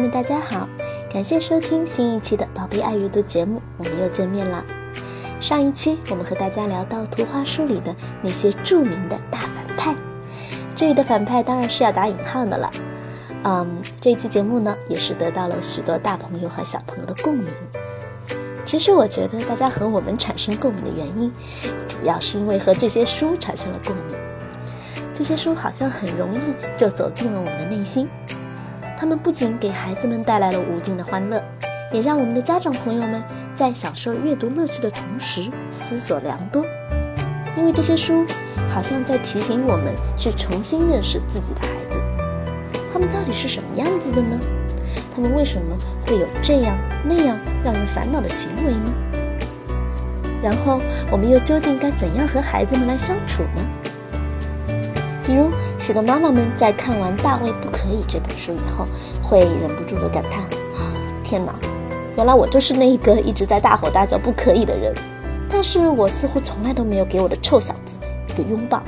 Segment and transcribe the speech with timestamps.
[0.00, 0.66] 们，大家好，
[1.12, 4.64] 感谢收听新一期的《宝贝爱阅读》节目，我们又见面了。
[5.40, 9.94] 上一期我们和大家聊到图画书里的那些著名的大反派，
[10.74, 12.70] 这里的反派当然是要打引号的了。
[13.44, 17.48] 嗯，这一期节目呢，也是得到了许多大朋友和小朋友的共鸣。
[18.64, 21.30] 其实我觉得大家和我们产生共鸣的原因，
[21.86, 24.16] 主要是因为和这些书产生了共鸣。
[25.12, 26.38] 这些书好像很容易
[26.76, 28.08] 就走进了我们的内心。
[29.00, 31.42] 他们不仅给孩子们带来了无尽的欢乐，
[31.90, 36.62] 也让我们的家长朋友们在享受阅读乐趣的同时思索良多。
[37.56, 38.26] 因为这些书
[38.68, 41.98] 好像在提醒我们去重新认识自己的孩子，
[42.92, 44.38] 他们到底是什么样子的呢？
[45.10, 45.74] 他们为什么
[46.06, 48.92] 会有这样那样让人烦恼的行为呢？
[50.42, 50.78] 然后
[51.10, 53.79] 我们又究竟该怎样和孩子们来相处呢？
[55.30, 58.84] 比如，许多妈妈们在看完《大卫不可以》这本书以后，
[59.22, 60.42] 会忍不住的感叹
[61.22, 61.54] ：“天哪，
[62.16, 64.92] 原来我就是那一个一直在大吼大叫不可以的人。”
[65.48, 67.94] 但是我似乎从来都没有给我的臭小子
[68.28, 68.82] 一个拥抱。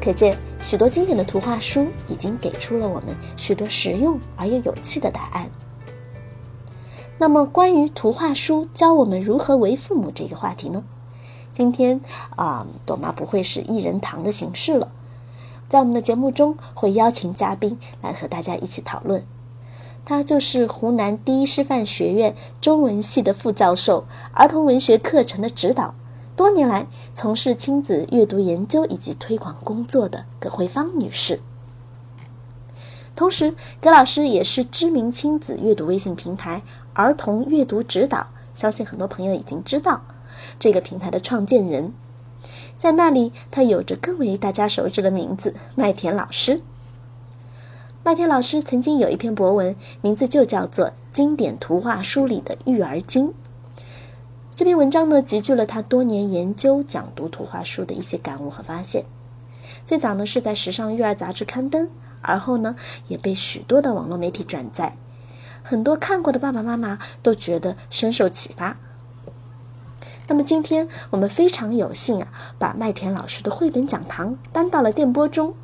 [0.00, 5.50] 可见，许多经典的图画书已经给出了我们许多实用而又有趣的答案。
[7.18, 10.84] 那么，关于图画书教我们如何为父母这个话题呢？
[11.52, 12.00] 今天
[12.36, 14.86] 啊，朵妈不会是一人堂的形式了。
[15.70, 19.24] 在我们的节目中，会邀请嘉宾来和大家一起讨论。
[20.04, 25.94] 他就是湖南第一师范学院中文系的副教授，儿童文学课程的指导，
[26.34, 31.40] 多年来从事亲子阅读研究以及推广工作的葛慧芳女士。
[33.14, 36.62] 同时，葛老师也是知名亲子阅读微信平台
[36.94, 40.00] “儿童阅读指导”，相信很多朋友已经知道
[40.58, 41.94] 这个平台的创建人。
[42.80, 46.62] 在那里，他有着更为大家熟知的名字——麦田老师。
[48.02, 53.28] 麦田老师曾经有一篇博文，名字就叫做《经典图画书里的育儿经》。
[54.54, 59.04] 这篇文章呢，集聚了他多年研究讲读图画书的一些感悟和发现。
[59.84, 61.90] 最早呢，是在《时尚育儿》杂志刊登，
[62.22, 62.76] 而后呢，
[63.08, 64.96] 也被许多的网络媒体转载。
[65.62, 68.78] 很多看过的爸爸妈妈都觉得深受启发。
[70.30, 75.56] 那么今天我们非常有幸啊，把麦田老师的绘本讲堂搬到了电波中。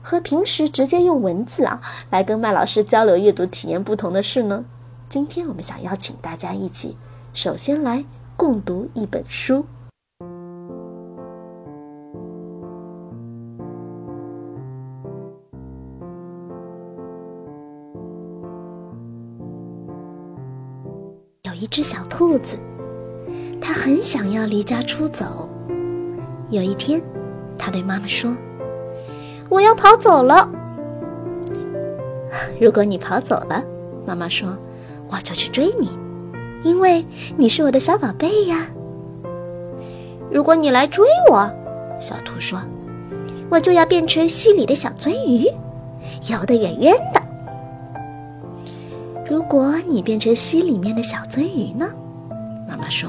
[0.00, 4.64] 和平时直接用文字啊来跟麦老师交流阅读体验不同的是呢，
[5.08, 6.96] 今天我们想邀请大家一起，
[7.32, 8.04] 首先来
[8.36, 9.66] 共读一本书。
[21.42, 22.56] 有一只小兔子。
[23.66, 25.48] 他很想要离家出走。
[26.50, 27.02] 有一天，
[27.56, 28.36] 他对妈妈说
[29.48, 30.46] ：“我要跑走了。”
[32.60, 33.64] 如果你跑走了，
[34.04, 34.54] 妈妈说
[35.08, 35.88] ：“我就去追你，
[36.62, 37.02] 因为
[37.38, 38.66] 你是我的小宝贝呀。”
[40.30, 41.50] 如果你来追我，
[41.98, 42.60] 小兔说
[43.48, 45.48] ：“我就要变成溪里的小鳟鱼，
[46.30, 47.22] 游得远远的。”
[49.26, 51.88] 如果你变成溪里面的小鳟鱼呢？
[52.68, 53.08] 妈妈说。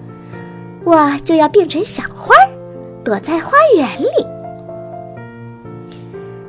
[0.83, 2.33] 我就要变成小花，
[3.03, 4.25] 躲在花园里。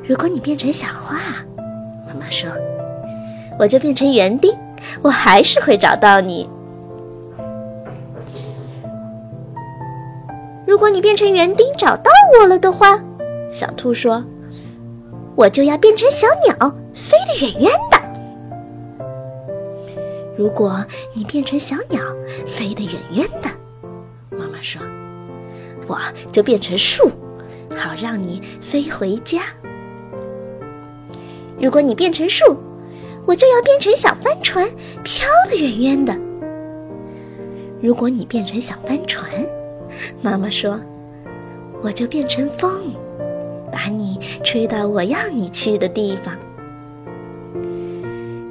[0.08, 1.18] 如果你变成小花，
[2.06, 2.50] 妈妈说，
[3.58, 4.52] 我就变成园丁，
[5.02, 6.48] 我还是会找到你。
[10.66, 12.98] 如果你变成园丁找到我了的话，
[13.50, 14.24] 小兔说，
[15.36, 17.98] 我就要变成小鸟，飞得远远的。
[20.36, 20.84] 如果
[21.14, 22.00] 你变成小鸟，
[22.46, 23.50] 飞得远远的。
[24.62, 24.80] 说
[25.88, 25.98] ：“我
[26.30, 27.10] 就变成树，
[27.76, 29.42] 好让你飞回家。
[31.60, 32.56] 如果你变成树，
[33.26, 34.68] 我就要变成小帆船，
[35.04, 36.16] 飘得远远的。
[37.80, 39.28] 如果你变成小帆船，
[40.20, 40.78] 妈妈说，
[41.82, 42.80] 我就变成风，
[43.70, 46.36] 把你吹到我要你去的地方。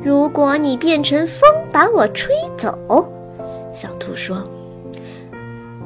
[0.03, 2.77] 如果你变成风把我吹走，
[3.73, 4.43] 小兔说，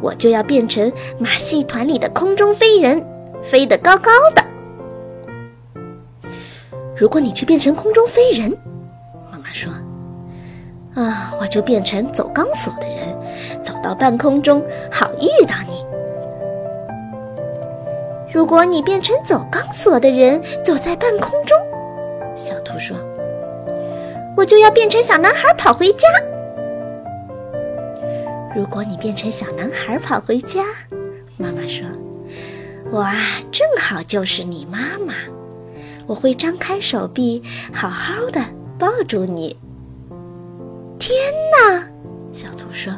[0.02, 3.04] 我就要变成马戏团里的空中飞人，
[3.44, 4.42] 飞得高高的。
[6.96, 8.56] 如果你去变成空中飞人，
[9.32, 9.72] 妈妈说，
[10.94, 12.96] 啊，我就变成走钢索的人。
[13.62, 15.84] 走到半空中，好遇到你。
[18.32, 21.58] 如果你变成走钢索的人，走在半空中，
[22.36, 22.96] 小兔说
[24.38, 26.08] ：“我就要变成小男孩跑回家。”
[28.56, 30.64] 如果你变成小男孩跑回家，
[31.38, 31.86] 妈妈说
[32.90, 33.14] ：“我啊，
[33.52, 35.14] 正好就是你妈妈，
[36.08, 37.44] 我会张开手臂，
[37.74, 38.42] 好好的
[38.80, 39.58] 抱住你。”
[40.98, 41.14] 天
[41.52, 41.84] 哪，
[42.32, 42.94] 小兔说。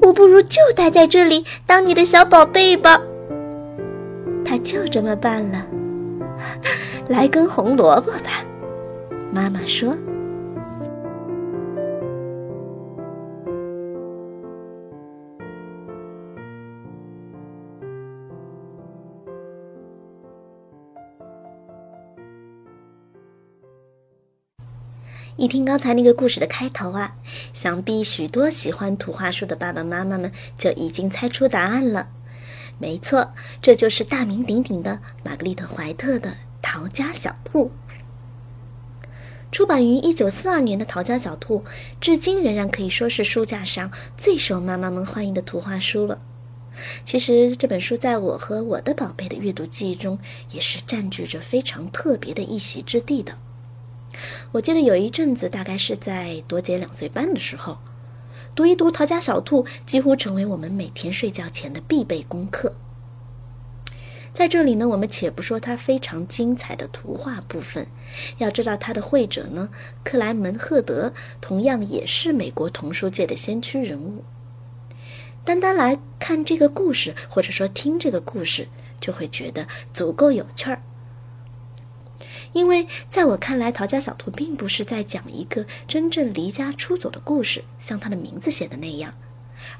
[0.00, 3.02] 我不如就待在这里当你的小宝贝吧。
[4.44, 5.66] 他就这么办了。
[7.08, 8.30] 来根红萝卜吧，
[9.30, 9.94] 妈妈说。
[25.38, 27.14] 一听刚才那个故事的开头啊，
[27.52, 32.08] 想必许多喜欢图画书的爸爸妈妈们就已经猜出答案了。
[32.76, 33.32] 没错，
[33.62, 36.30] 这就是大名鼎鼎的玛格丽特·怀特的
[36.60, 37.66] 《逃家小兔》。
[39.52, 41.60] 出版于一九四二年的《逃家小兔》，
[42.00, 46.20] 至今仍然可以说是书架上最受妈妈们欢迎的图画书了。
[47.04, 50.18] 其实这本书在我和我的宝贝的阅读记忆中，
[50.50, 53.34] 也是占据着非常特别的一席之地的。
[54.52, 57.78] 我记得有一阵子，大概是在多杰两岁半的时候，
[58.54, 62.74] 读一读《逃家小兔》几乎成为我们每天睡觉前的必备功课。
[64.34, 67.88] 在这里呢，我们且不说它非常精彩的图画部分，
[68.36, 69.68] 要知道它的绘者呢，
[70.04, 74.22] 克莱门·赫德同样也是美国童书界的先驱人物。
[75.44, 78.68] 单单来看这个故事，或者说听这个故事，
[79.00, 80.82] 就会觉得足够有趣儿。
[82.52, 89.14] 因为在我看来，《逃家小兔》并不是在讲一个真正离家出走的故事，像它的名字写的那样，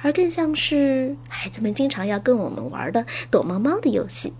[0.02, 4.34] 而更像是孩子们经常要跟我们玩的躲猫猫的游戏。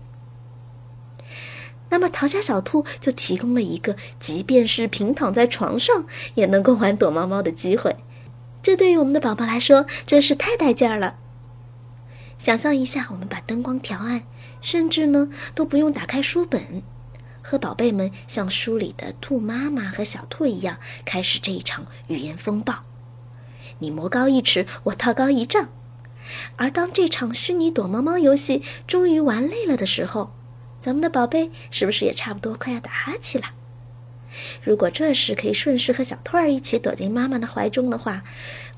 [1.89, 6.05] 那么，《逃家小兔》就提供了一个，即便是平躺在床上
[6.35, 7.95] 也能够玩躲猫猫的机会。
[8.61, 11.15] 这对于我们的宝宝来说，真是太带劲儿了。
[12.37, 14.21] 想象一下，我们把灯光调暗，
[14.61, 16.83] 甚至呢都不用打开书本。
[17.41, 22.83] 和宝贝们像书里的兔妈妈和小兔一样，开始这一场语言风暴。
[23.79, 25.69] 你魔高一尺，我道高一丈。
[26.57, 30.31] 而当这场虚拟躲猫猫游戏终于玩累了的时候，
[30.79, 33.47] 咱们的宝贝是不是也差不多快要打哈欠了？
[34.61, 38.23] 如果这时可以顺势和小兔儿一起躲进妈妈的怀中的话，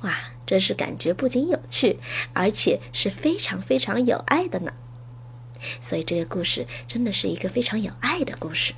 [0.01, 1.99] 哇，真是感觉不仅有趣，
[2.31, 4.71] 而且是非常非常有爱的呢。
[5.81, 8.73] 所以这个故事真的是一个非常有爱的故事。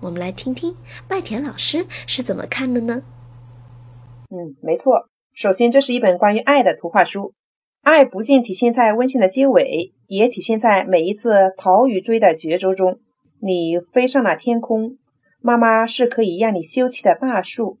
[0.00, 0.76] 我们来听听
[1.08, 3.02] 麦田老师是怎么看的呢？
[4.30, 5.08] 嗯，没错。
[5.34, 7.32] 首先，这是一本关于爱的图画书。
[7.82, 12.98] 爱不仅体现在温馨的结尾，也体现在每一次逃与追的角逐中。
[13.40, 14.98] 你飞上了天空，
[15.40, 17.78] 妈妈是可以让你休憩的大树；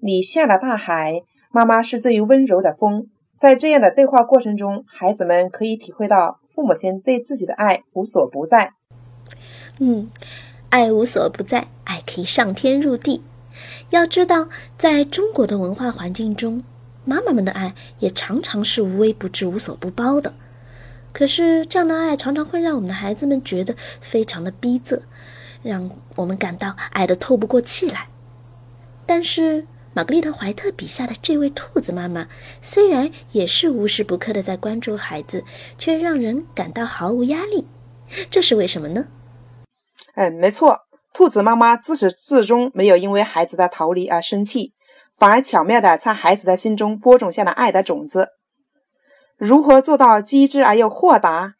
[0.00, 3.08] 你下了大海，妈妈是最温柔的风。
[3.38, 6.40] 在这样的对话过程中，孩子们可以体会到。
[6.54, 8.74] 父母亲对自己的爱无所不在，
[9.80, 10.08] 嗯，
[10.70, 13.24] 爱无所不在，爱可以上天入地。
[13.90, 16.62] 要知道，在中国的文化环境中，
[17.04, 20.32] 妈妈们的爱也常常是无微不至、无所不包的。
[21.12, 25.00] 可是，这样的爱常常会让我们的孩子们觉得非常的逼仄，
[25.62, 28.06] 让我们感到爱的透不过气来。
[29.06, 32.26] 但是，玛格丽特·怀特笔下的这位兔子妈妈，
[32.60, 35.44] 虽然也是无时不刻的在关注孩子，
[35.78, 37.64] 却让人感到毫无压力。
[38.28, 39.06] 这是为什么呢？
[40.16, 40.80] 嗯，没错，
[41.12, 44.72] 兔子妈妈自始至终没有因为孩子的逃离而生气，
[45.16, 48.30] 反而巧妙地在孩子的心中播种下了爱的种子。
[49.36, 51.54] 如何做到机智而又豁达？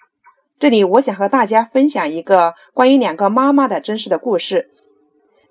[0.59, 4.71] 这里我想和大家分享一个关于两个妈妈的真实的故事。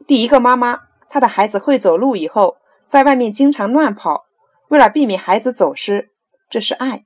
[0.05, 2.57] 第一个妈妈，她的孩子会走路以后。
[2.87, 4.25] 在外面经常乱跑，
[4.69, 6.09] 为了避免孩子走失，
[6.49, 7.03] 这是爱。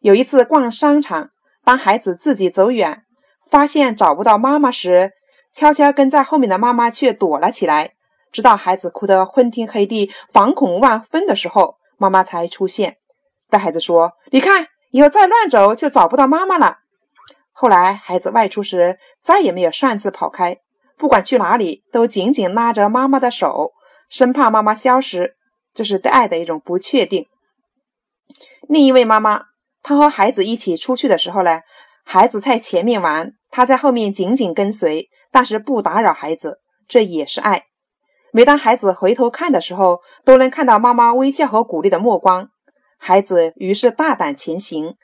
[0.00, 1.30] 有一次逛商场，
[1.64, 3.04] 当孩子自己走远，
[3.48, 5.12] 发现找不到妈妈时，
[5.52, 7.92] 悄悄跟在后面的妈妈却躲了起来。
[8.30, 12.98] 直到孩子哭得昏天黑地、惶恐万分的时候，妈妈才出现，
[13.48, 16.78] 对孩子说：“你看，以后再乱走就找不到妈妈了。”
[17.52, 20.58] 后来，孩子外出时再也没有擅自跑开，
[20.98, 23.72] 不管去哪里都紧紧拉着妈妈的手，
[24.08, 25.36] 生怕妈妈消失。
[25.74, 27.26] 这是对爱的一种不确定。
[28.68, 29.44] 另一位妈妈，
[29.82, 31.60] 她和孩子一起出去的时候呢，
[32.04, 37.66] 孩子在前面玩，她在后面紧紧跟随，但是不打扰孩子，这也是爱。
[38.32, 42.50] 每当孩子回头看的时候，都能看到妈妈微笑和鼓励的目光，
[42.98, 44.96] 孩子于是大胆前行。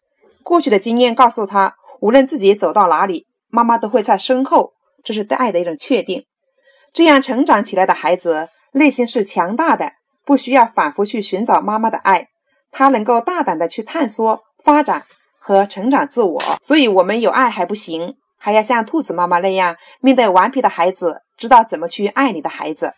[0.43, 6.27] 过去的经验告诉他，无论自己走到哪里，妈妈都会在身后，这是对爱的一种确定。
[6.93, 9.93] 这样成长起来的孩子，内心是强大的，
[10.25, 12.29] 不需要反复去寻找妈妈的爱。
[12.71, 15.05] 他能够大胆的去探索、发展
[15.39, 22.95] 和成长自我，所以，我们有爱还不行，还要像兔子妈妈那样，面对顽皮的孩子，知道怎么去爱你的孩子。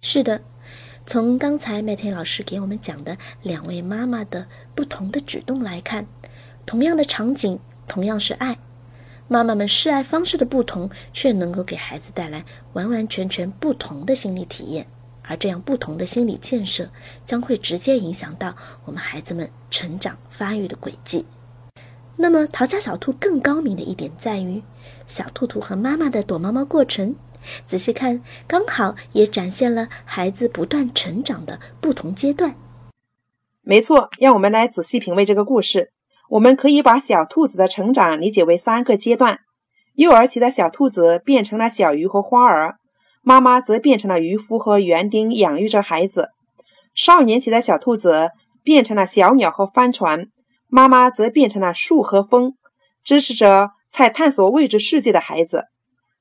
[0.00, 0.40] 是的，
[1.04, 6.06] 从刚才麦田老师给我们讲的两位妈妈的不同的举动来看，
[6.64, 8.56] 同样的场景，同样是爱，
[9.28, 14.86] 妈妈们示爱方式的不同，却能够给孩子带来完完全全不同的心理体验。
[15.28, 16.88] 而这样不同的心理建设，
[17.24, 18.54] 将会直接影响到
[18.84, 21.26] 我们孩子们成长发育的轨迹。
[22.14, 24.62] 那么，逃家小兔更高明的一点在于，
[25.08, 27.16] 小兔兔和妈妈的躲猫猫过程，
[27.66, 32.54] 仔细看，刚好也展现了孩子不断成长的不同阶段。
[33.62, 35.90] 没错，让我们来仔细品味这个故事。
[36.28, 39.40] 我们可以把小兔子的成长理解为三个阶段：
[39.94, 42.76] 幼儿期的小兔子变成了小鱼和花儿。
[43.22, 46.30] 妈妈则变成了渔夫和园丁，养育着孩子。
[46.94, 48.30] 少年期的小兔子
[48.62, 50.26] 变成了小鸟和帆船，
[50.68, 52.54] 妈妈则变成了树和风，
[53.02, 55.64] 支持着在探索未知世界的孩子。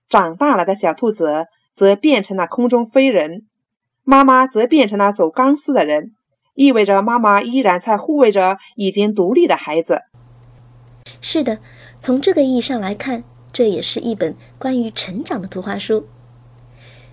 [0.09, 1.45] 长大了的小兔子
[1.75, 3.45] 则变成了空中飞人，
[4.03, 6.13] 妈妈则变成了走钢丝的人，
[6.55, 10.03] 意味着妈妈依然在护卫着已经独立的孩子。
[11.21, 11.59] 是的，
[11.99, 16.07] 从这个意义上来看，这也是一本关于成长的图画书。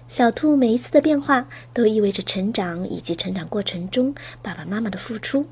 [0.08, 5.46] 小兔每一次的变化都意味着成长，以及成长过程中爸爸妈妈的付出。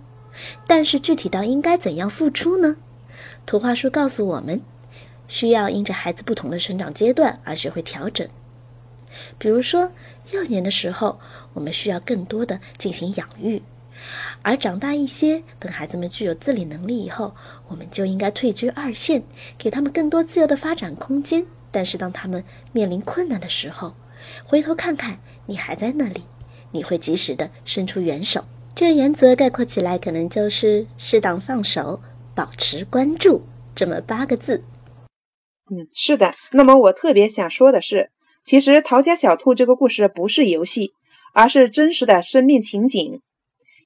[0.66, 2.76] 但是具体到应该怎样付出呢？
[3.47, 4.61] 图画书告诉我们，
[5.26, 8.28] 需要因着孩子不同的成长阶段而学会调整。
[9.38, 9.90] 比如说，
[10.30, 11.18] 幼年的时候，
[11.54, 13.61] 我们需要更多的进行养育；
[14.42, 17.35] 而长大一些，等孩子们具有自理能力以后，
[17.69, 19.23] 我们就应该退居二线，
[19.59, 21.45] 给他们更多自由的发展空间。
[21.71, 23.95] 但是当他们面临困难的时候，
[24.45, 26.25] 回头看看，你还在那里，
[26.73, 28.45] 你会及时的伸出援手。
[28.75, 32.00] 这原则概括起来，可能就是适当放手，
[32.35, 33.42] 保持关注，
[33.75, 34.64] 这么八个字。
[35.71, 36.35] 嗯，是的。
[36.52, 38.11] 那么我特别想说的是，
[38.45, 40.92] 其实《逃家小兔》这个故事不是游戏，
[41.33, 43.21] 而是真实的生命情景。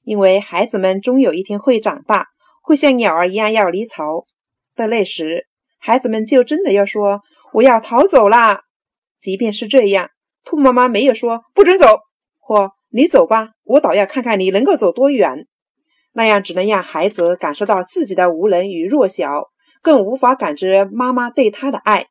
[0.05, 2.27] 因为孩子们终有一天会长大，
[2.61, 4.25] 会像鸟儿一样要离巢
[4.75, 5.47] 的那时，
[5.79, 7.21] 孩子们就真的要说
[7.53, 8.61] ：“我要逃走啦！”
[9.19, 10.11] 即便是这样。
[10.43, 11.87] 兔妈妈没有说不准走，
[12.39, 15.47] 或你走吧，我倒要看看你能够走多远。
[16.13, 19.49] 那样只能让孩子感受到自己的无能与弱小，
[19.81, 22.05] 更无法感知妈妈对他的爱。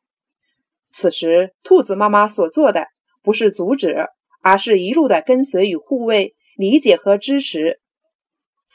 [0.90, 2.88] 此时，兔子妈妈所做的
[3.22, 4.08] 不是阻止，
[4.42, 7.80] 而是一路的跟随与护卫、理解和支持。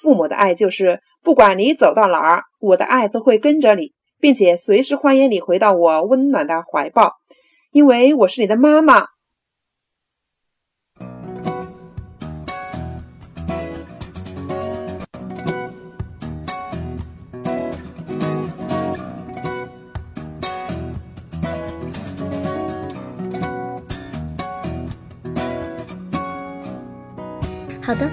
[0.01, 7.13] 父母的爱就是，不管你走到哪儿，我的爱都会跟着你，并且随时欢迎你回到我温暖的怀抱，
[7.72, 9.08] 因为我是你的妈妈。
[27.82, 28.08] 好的，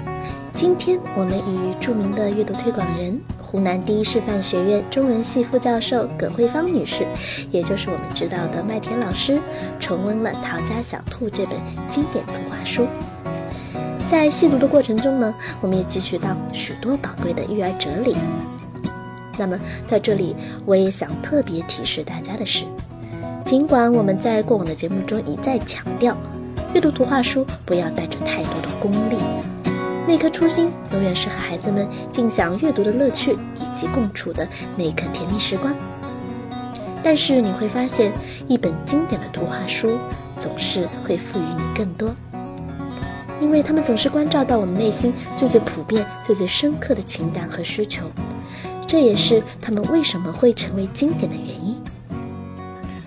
[0.57, 7.05] 今天我们与著名的阅读推广人、湖南第一师范学院中文系副教授葛慧芳女士，
[7.51, 9.39] 也就是我们知道的麦田老师，
[9.79, 11.55] 重温了《逃家小兔》这本
[11.87, 12.87] 经典图画书。
[14.09, 18.15] 在细读的过程中呢，我们也汲取到许多宝贵的育儿哲理。
[19.37, 20.35] 那么，在这里
[20.65, 22.65] 我也想特别提示大家的是，
[23.45, 26.17] 尽管我们在过往的节目中一再强调，
[26.73, 29.17] 阅读图画书不要带着太多的功利。
[30.07, 34.47] 那颗初心永远是和孩子们尽享阅读的乐趣，以及共处的
[34.77, 35.75] 那刻甜蜜时光。
[37.03, 38.13] 但是你会发现，
[38.47, 39.97] 一本经典的图画书
[40.37, 42.15] 总是会赋予你更多，
[43.41, 48.03] 因为他们总是关照到我们内心最最普遍、最最深刻的情感和需求。
[48.87, 51.77] 这也是他们为什么会成为经典的原因。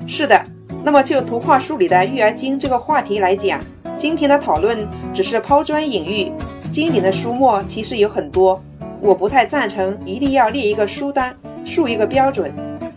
[0.07, 0.45] 是的，
[0.85, 3.59] 那么就图画书里的育儿经这个话题来讲，
[3.97, 6.31] 今天的讨论只是抛砖引玉。
[6.71, 8.63] 经典的书目其实有很多，
[9.01, 11.35] 我不太赞成一定要列一个书单，
[11.65, 12.53] 树一个标准。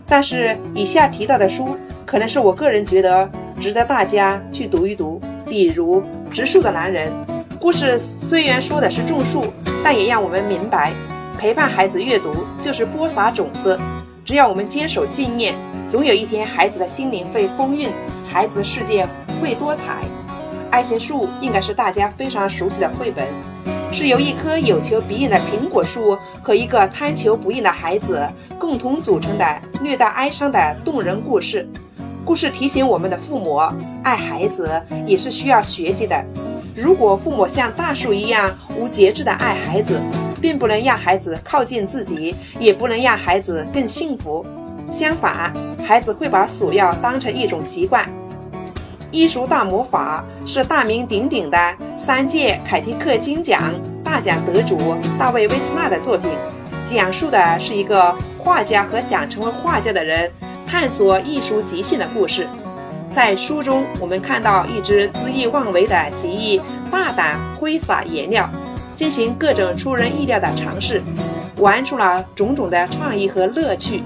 [0.06, 1.76] 但是以下提到的书，
[2.06, 3.28] 可能是我个人觉得
[3.60, 5.20] 值得大家去读一读。
[5.46, 6.00] 比如
[6.30, 7.12] 《植树的男人》，
[7.60, 9.44] 故事虽然说的是种树，
[9.82, 10.92] 但也让我们明白，
[11.36, 13.78] 陪伴孩子阅读就是播撒种子。
[14.24, 15.54] 只要我们坚守信念，
[15.88, 17.90] 总有一天孩子的心灵会丰韵，
[18.24, 19.06] 孩子的世界
[19.42, 19.96] 会多彩。
[20.70, 23.26] 爱情树应该是大家非常熟悉的绘本。
[23.94, 31.64] 是由一棵有求必应的苹果树和一个贪求不应的孩子共同组成的略带哀伤的动人故事。
[32.24, 33.60] 故事提醒我们的父母，
[34.02, 36.24] 爱孩子也是需要学习的。
[36.74, 40.00] 如果父母像大树一样无节制的爱孩子，
[40.42, 44.44] 并不能让孩子靠近自己，也不能让孩子更幸福。
[44.90, 45.54] 相反，
[45.86, 48.08] 孩子会把索要当成一种习惯。
[49.14, 54.76] 艺术大魔法是大名鼎鼎的三届凯迪克金奖大奖得主
[55.16, 56.28] 大卫·威斯纳的作品，
[56.84, 60.28] 讲述的是一个画家和想成为画家的人
[60.66, 62.48] 探索艺术极限的故事。
[63.08, 68.50] 在书中，我们看到一只恣意妄为的蜥蜴大胆挥洒颜料，
[68.96, 71.00] 进行各种出人意料的尝试，
[71.58, 74.02] 玩出了种种的创意和乐趣。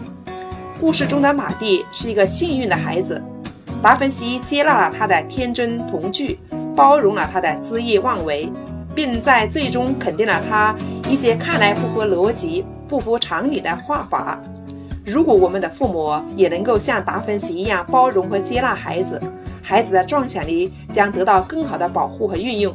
[0.79, 3.23] 故事中的马蒂是一个幸运的孩子。
[3.81, 6.39] 达芬奇接纳了他的天真童趣，
[6.75, 8.51] 包容了他的恣意妄为，
[8.95, 10.75] 并在最终肯定了他
[11.09, 14.39] 一些看来不合逻辑、不符常理的画法。
[15.07, 19.21] 如果我们的父母也能够像达芬奇一样包容和接纳孩子，
[19.63, 22.75] 孩子的创想力将得到更好的保护和运用。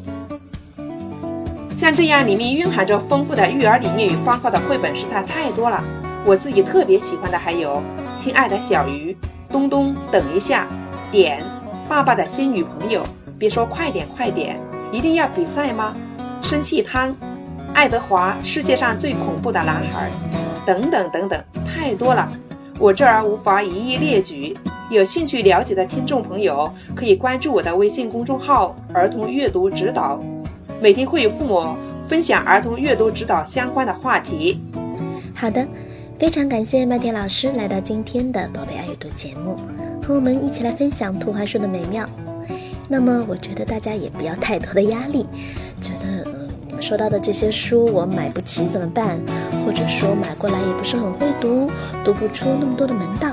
[1.75, 5.83] 像这样里面蕴含着丰富的育儿理念与方法的绘本实在太多了。
[6.25, 7.77] 我自己特别喜欢的还有
[8.15, 9.11] 《亲爱的小鱼》
[9.51, 10.65] 《东东等一下》。
[11.13, 11.43] 点，
[11.87, 13.03] 爸爸的新女朋友，
[13.37, 14.59] 别说快点快点，
[14.91, 15.95] 一定要比赛吗？
[16.41, 17.15] 生气汤，
[17.71, 20.09] 爱德华，世界上最恐怖的男孩，
[20.65, 22.27] 等等等等，太多了，
[22.79, 24.57] 我这儿无法一一列举。
[24.89, 30.19] 有兴趣了解的听众朋友可以关注我的微信公众号“儿童阅读指导”，
[30.81, 31.75] 每天会有父母
[32.09, 34.59] 分享儿童阅读指导相关的话题。
[35.35, 35.63] 好的，
[36.17, 39.55] 非常感谢麦田老师来到今天的宝贝爱阅读节目。
[40.03, 42.07] 和我们一起来分享图画书的美妙。
[42.89, 45.25] 那么，我觉得大家也不要太多的压力，
[45.79, 49.17] 觉得嗯，你们说到的这些书我买不起怎么办？
[49.65, 51.71] 或者说买过来也不是很会读，
[52.03, 53.31] 读不出那么多的门道。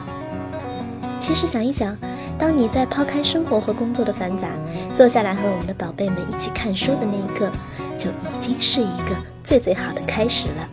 [1.21, 1.97] 其实想一想，
[2.39, 4.49] 当你在抛开生活和工作的繁杂，
[4.95, 7.51] 坐下来和我们的宝贝们一起看书的那一刻，
[7.99, 10.69] 就已经是一个最最好的开始了。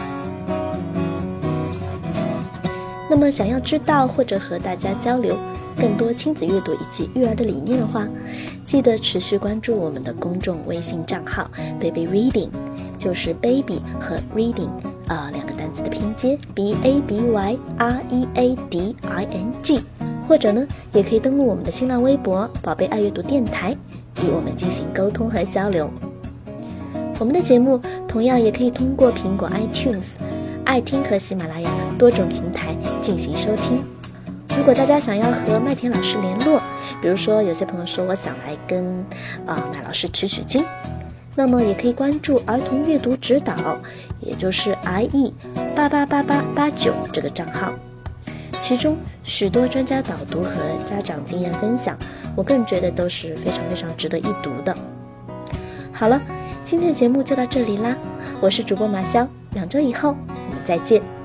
[3.09, 5.35] 那么，想要知道或者和大家交流。
[5.79, 8.07] 更多亲子阅读以及育儿的理念的话，
[8.65, 12.49] 记得持续关注我们的公众微信账号 “baby reading”，
[12.97, 14.69] 就是 “baby” 和 “reading”
[15.07, 19.79] 啊两个单词的拼接 “b a b y r e a d i n g”，
[20.27, 23.75] 或者呢，也可以登录我们的新浪微博“宝贝爱阅读电台”，
[24.23, 25.89] 与我们进行沟通和交流。
[27.19, 30.03] 我们的节目同样也可以通过苹果 iTunes、
[30.65, 33.83] 爱听和喜马拉雅多种平台进行收听。
[34.67, 36.61] 如果大家想要和麦田老师联络，
[37.01, 38.85] 比如说有些朋友说我想来跟
[39.45, 40.61] 啊麦老师取取经，
[41.35, 43.79] 那么也可以关注儿童阅读指导，
[44.19, 45.33] 也就是 I E
[45.73, 47.71] 八八八八八九这个账号，
[48.59, 51.97] 其中许多专家导读和家长经验分享，
[52.35, 54.75] 我个人觉得都是非常非常值得一读的。
[55.93, 56.21] 好了，
[56.65, 57.95] 今天的节目就到这里啦，
[58.41, 61.16] 我是主播马潇，两周以后我们再见。